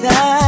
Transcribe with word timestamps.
vida. 0.00 0.39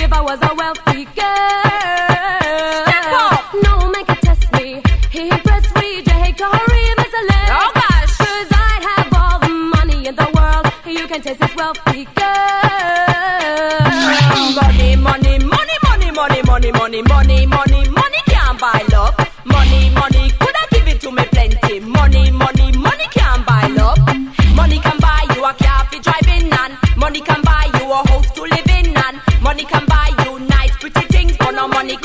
if 0.00 0.12
I 0.12 0.20
was 0.20 0.38
a 0.42 0.54
wealthy 0.54 1.04
girl. 1.04 1.24
Up. 3.18 3.54
No 3.62 3.88
man 3.92 4.04
can 4.04 4.16
test 4.16 4.52
me. 4.54 4.82
He 5.10 5.28
impressed 5.28 5.74
me. 5.76 6.02
Jake 6.02 6.36
Karim 6.36 6.98
is 7.06 7.14
a 7.20 7.24
Oh 7.58 7.70
gosh. 7.74 8.16
Cause 8.18 8.50
I'd 8.66 8.82
have 8.90 9.12
all 9.20 9.38
the 9.40 9.48
money 9.48 10.06
in 10.06 10.14
the 10.14 10.28
world. 10.34 10.66
You 10.86 11.06
can 11.06 11.20
taste 11.22 11.42
his 11.42 11.54
wealthy 11.56 12.06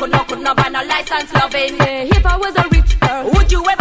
could 0.01 0.09
not, 0.09 0.27
could 0.27 0.41
not 0.41 0.57
buy 0.57 0.67
no 0.69 0.83
license 0.83 1.31
loving. 1.33 1.77
Say, 1.77 2.09
if 2.09 2.25
I 2.25 2.35
was 2.35 2.55
a 2.55 2.67
rich 2.69 2.99
girl, 2.99 3.31
would 3.33 3.51
you 3.51 3.63
ever? 3.69 3.80